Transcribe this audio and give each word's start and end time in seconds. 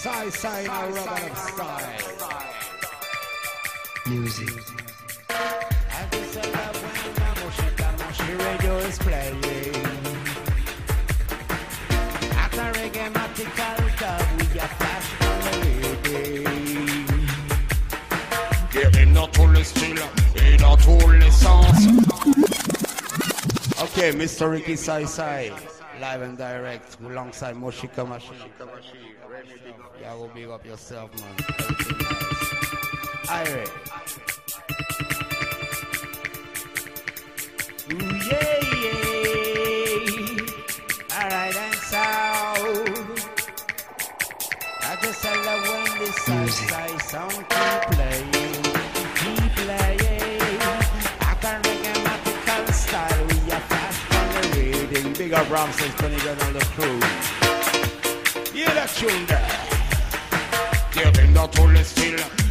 Sai 0.00 0.30
Sai 0.30 0.60
in 0.60 0.70
a 0.70 0.86
robot 0.96 1.36
style. 1.36 1.92
Music. 4.06 4.48
The 8.16 8.34
radio 8.38 8.76
is 8.78 8.98
playing 8.98 9.44
At 12.32 12.54
a 12.54 12.72
reggae 12.78 13.12
matical 13.12 13.80
dub 14.00 14.24
We 14.38 14.44
are 14.58 14.72
flash 14.78 15.08
on 15.20 15.36
the 15.60 15.72
reggae 18.72 19.12
dans 19.12 19.28
tous 19.28 19.48
les 19.52 19.64
styles 19.64 20.00
et 20.36 20.56
dans 20.56 20.78
tous 20.78 21.10
les 21.10 21.30
sens 21.30 21.76
Ok, 23.82 24.14
Mr. 24.14 24.50
Ricky 24.50 24.76
Sai 24.78 25.04
Sai 25.04 25.52
live 26.00 26.22
and 26.22 26.38
direct 26.38 26.98
alongside 27.00 27.56
Moshi 27.56 27.86
Kamashi. 27.88 28.32
Yeah, 30.00 30.14
will 30.14 30.28
big 30.28 30.48
up 30.48 30.64
yourself, 30.64 31.10
man. 31.20 31.36
Ire. 33.28 33.66
Ooh, 37.92 38.16
yeah, 38.30 38.60
yeah. 38.82 39.14
Alright, 41.12 41.56
and 41.56 41.74
sound. 41.74 43.20
I 44.82 44.96
just 45.02 45.24
love 45.24 45.62
when 45.68 45.98
this 45.98 46.16
side 46.68 47.00
sound 47.02 47.32
keep 47.32 47.82
playing, 47.92 48.62
keep 49.16 49.52
playing. 49.52 50.19
big 55.30 55.38
up 55.38 55.50
Ramses 55.50 55.92
when 56.02 56.12
he 56.12 56.18
got 56.18 56.42
on 56.42 56.52
the 56.52 56.60
crew. 56.74 56.98
Yeah, 58.52 58.74
that 58.74 58.90
you 59.00 59.08
there. 59.26 59.46
Give 60.92 61.16
him 61.16 61.34
the 61.34 61.46
tool 61.46 61.84
still. 61.84 62.49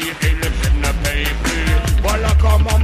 paye 0.00 0.30
et 0.30 0.34
le 0.34 0.42
chef 0.42 0.72
ne 0.76 1.04
paye 1.04 1.26
plus. 1.42 2.02
Voilà 2.02 2.28
comment 2.40 2.80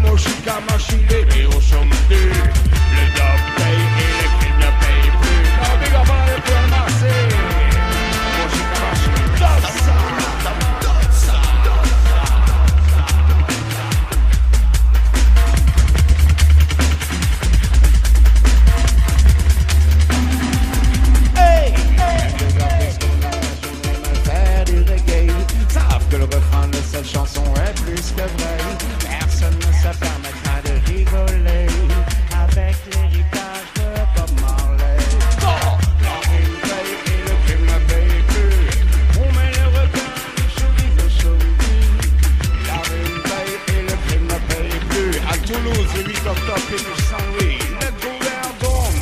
Toulouse 45.66 45.88
le 45.97 46.03
8 46.04 46.27
octobre 46.28 46.69
et 46.71 46.77
du 46.77 47.03
Saint-Louis. 47.03 47.59
Net 47.81 47.94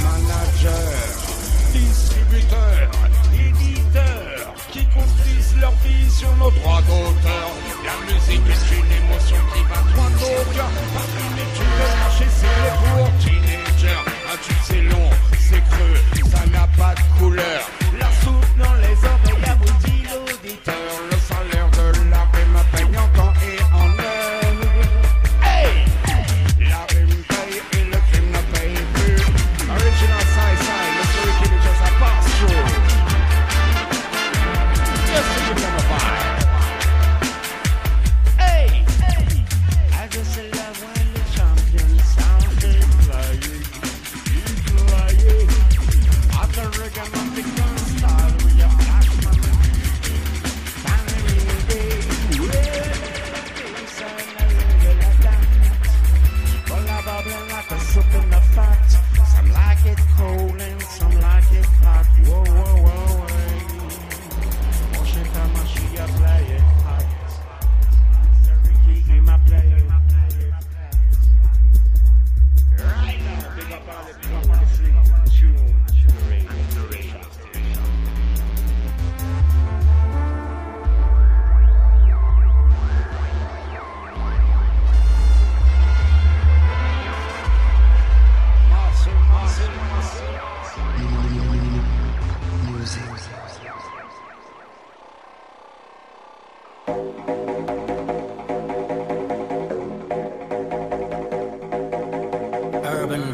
manager, 0.02 0.92
distributeur, 1.72 2.90
éditeur, 3.34 4.54
qui 4.72 4.86
construisent 4.86 5.56
leur 5.60 5.72
vie 5.84 6.10
sur 6.10 6.34
nos 6.36 6.50
droits 6.50 6.80
d'auteur. 6.82 7.50
La 7.84 8.14
musique 8.14 8.40
est 8.48 8.74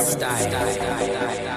style. 0.03 1.50